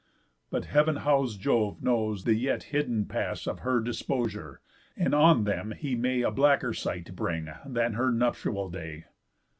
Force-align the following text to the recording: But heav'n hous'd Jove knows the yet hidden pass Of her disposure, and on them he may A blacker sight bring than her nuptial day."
But 0.49 0.65
heav'n 0.65 0.95
hous'd 1.01 1.39
Jove 1.41 1.83
knows 1.83 2.23
the 2.23 2.33
yet 2.33 2.63
hidden 2.73 3.05
pass 3.05 3.45
Of 3.45 3.59
her 3.59 3.79
disposure, 3.79 4.59
and 4.97 5.13
on 5.13 5.43
them 5.43 5.75
he 5.77 5.93
may 5.93 6.23
A 6.23 6.31
blacker 6.31 6.73
sight 6.73 7.15
bring 7.15 7.49
than 7.67 7.93
her 7.93 8.11
nuptial 8.11 8.67
day." 8.71 9.05